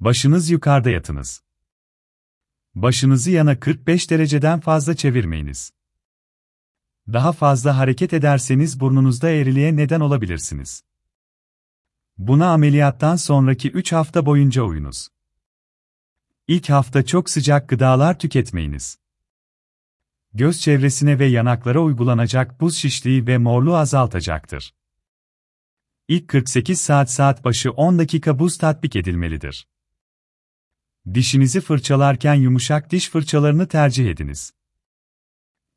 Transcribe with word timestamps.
Başınız 0.00 0.50
yukarıda 0.50 0.90
yatınız. 0.90 1.42
Başınızı 2.74 3.30
yana 3.30 3.60
45 3.60 4.10
dereceden 4.10 4.60
fazla 4.60 4.96
çevirmeyiniz. 4.96 5.72
Daha 7.08 7.32
fazla 7.32 7.76
hareket 7.76 8.12
ederseniz 8.12 8.80
burnunuzda 8.80 9.30
eğriliğe 9.30 9.76
neden 9.76 10.00
olabilirsiniz. 10.00 10.82
Buna 12.18 12.52
ameliyattan 12.52 13.16
sonraki 13.16 13.70
3 13.70 13.92
hafta 13.92 14.26
boyunca 14.26 14.62
uyunuz. 14.62 15.08
İlk 16.48 16.70
hafta 16.70 17.06
çok 17.06 17.30
sıcak 17.30 17.68
gıdalar 17.68 18.18
tüketmeyiniz. 18.18 18.98
Göz 20.34 20.60
çevresine 20.60 21.18
ve 21.18 21.26
yanaklara 21.26 21.80
uygulanacak 21.80 22.60
buz 22.60 22.76
şişliği 22.76 23.26
ve 23.26 23.38
morluğu 23.38 23.76
azaltacaktır. 23.76 24.74
İlk 26.08 26.28
48 26.28 26.80
saat 26.80 27.10
saat 27.10 27.44
başı 27.44 27.70
10 27.70 27.98
dakika 27.98 28.38
buz 28.38 28.58
tatbik 28.58 28.96
edilmelidir. 28.96 29.66
Dişinizi 31.14 31.60
fırçalarken 31.60 32.34
yumuşak 32.34 32.90
diş 32.90 33.10
fırçalarını 33.10 33.68
tercih 33.68 34.10
ediniz. 34.10 34.52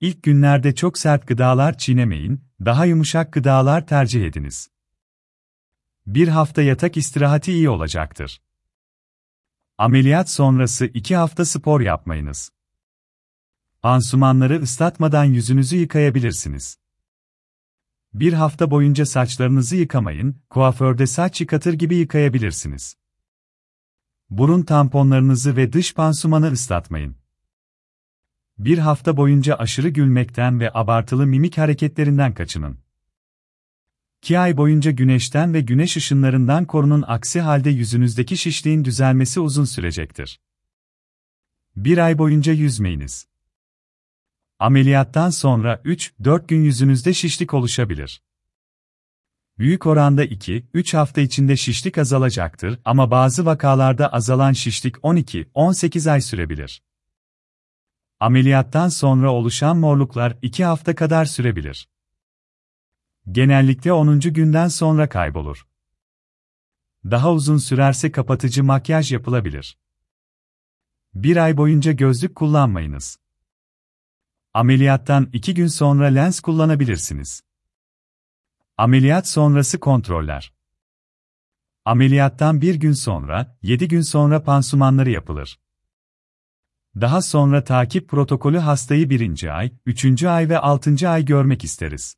İlk 0.00 0.22
günlerde 0.22 0.74
çok 0.74 0.98
sert 0.98 1.26
gıdalar 1.26 1.78
çiğnemeyin, 1.78 2.44
daha 2.64 2.84
yumuşak 2.84 3.32
gıdalar 3.32 3.86
tercih 3.86 4.26
ediniz. 4.26 4.70
Bir 6.06 6.28
hafta 6.28 6.62
yatak 6.62 6.96
istirahati 6.96 7.52
iyi 7.52 7.70
olacaktır. 7.70 8.42
Ameliyat 9.78 10.30
sonrası 10.30 10.86
2 10.86 11.16
hafta 11.16 11.44
spor 11.44 11.80
yapmayınız. 11.80 12.50
Pansumanları 13.82 14.62
ıslatmadan 14.62 15.24
yüzünüzü 15.24 15.76
yıkayabilirsiniz. 15.76 16.78
Bir 18.14 18.32
hafta 18.32 18.70
boyunca 18.70 19.06
saçlarınızı 19.06 19.76
yıkamayın, 19.76 20.42
kuaförde 20.50 21.06
saç 21.06 21.40
yıkatır 21.40 21.72
gibi 21.72 21.96
yıkayabilirsiniz. 21.96 22.96
Burun 24.30 24.62
tamponlarınızı 24.62 25.56
ve 25.56 25.72
dış 25.72 25.94
pansumanı 25.94 26.52
ıslatmayın. 26.52 27.16
Bir 28.58 28.78
hafta 28.78 29.16
boyunca 29.16 29.54
aşırı 29.54 29.88
gülmekten 29.88 30.60
ve 30.60 30.70
abartılı 30.74 31.26
mimik 31.26 31.58
hareketlerinden 31.58 32.34
kaçının. 32.34 32.78
2 34.22 34.38
ay 34.38 34.56
boyunca 34.56 34.90
güneşten 34.90 35.54
ve 35.54 35.60
güneş 35.60 35.96
ışınlarından 35.96 36.64
korunun 36.64 37.04
aksi 37.06 37.40
halde 37.40 37.70
yüzünüzdeki 37.70 38.36
şişliğin 38.36 38.84
düzelmesi 38.84 39.40
uzun 39.40 39.64
sürecektir. 39.64 40.40
Bir 41.76 41.98
ay 41.98 42.18
boyunca 42.18 42.52
yüzmeyiniz. 42.52 43.26
Ameliyattan 44.58 45.30
sonra 45.30 45.74
3-4 45.74 46.46
gün 46.46 46.64
yüzünüzde 46.64 47.14
şişlik 47.14 47.54
oluşabilir. 47.54 48.22
Büyük 49.58 49.86
oranda 49.86 50.24
2-3 50.24 50.96
hafta 50.96 51.20
içinde 51.20 51.56
şişlik 51.56 51.98
azalacaktır 51.98 52.80
ama 52.84 53.10
bazı 53.10 53.46
vakalarda 53.46 54.12
azalan 54.12 54.52
şişlik 54.52 54.96
12-18 54.96 56.10
ay 56.10 56.20
sürebilir. 56.20 56.82
Ameliyattan 58.20 58.88
sonra 58.88 59.32
oluşan 59.32 59.76
morluklar 59.76 60.38
2 60.42 60.64
hafta 60.64 60.94
kadar 60.94 61.24
sürebilir. 61.24 61.88
Genellikle 63.30 63.92
10. 63.92 64.20
günden 64.20 64.68
sonra 64.68 65.08
kaybolur. 65.08 65.66
Daha 67.04 67.32
uzun 67.32 67.56
sürerse 67.56 68.12
kapatıcı 68.12 68.64
makyaj 68.64 69.12
yapılabilir. 69.12 69.78
Bir 71.14 71.36
ay 71.36 71.56
boyunca 71.56 71.92
gözlük 71.92 72.34
kullanmayınız. 72.34 73.18
Ameliyattan 74.54 75.30
2 75.32 75.54
gün 75.54 75.66
sonra 75.66 76.06
lens 76.06 76.40
kullanabilirsiniz. 76.40 77.42
Ameliyat 78.78 79.28
sonrası 79.28 79.80
kontroller. 79.80 80.52
Ameliyattan 81.84 82.60
bir 82.60 82.74
gün 82.74 82.92
sonra, 82.92 83.58
7 83.62 83.88
gün 83.88 84.00
sonra 84.00 84.42
pansumanları 84.42 85.10
yapılır. 85.10 85.60
Daha 87.00 87.22
sonra 87.22 87.64
takip 87.64 88.08
protokolü 88.08 88.58
hastayı 88.58 89.10
1. 89.10 89.58
ay, 89.58 89.72
3. 89.86 90.22
ay 90.22 90.48
ve 90.48 90.58
6. 90.58 91.08
ay 91.08 91.24
görmek 91.24 91.64
isteriz. 91.64 92.16